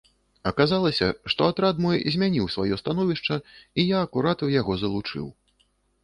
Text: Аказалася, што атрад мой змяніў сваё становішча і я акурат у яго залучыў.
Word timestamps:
Аказалася, 0.51 1.07
што 1.33 1.49
атрад 1.51 1.81
мой 1.85 1.99
змяніў 2.15 2.47
сваё 2.53 2.79
становішча 2.81 3.37
і 3.83 3.85
я 3.89 3.97
акурат 4.07 4.37
у 4.47 4.49
яго 4.61 4.73
залучыў. 4.85 5.25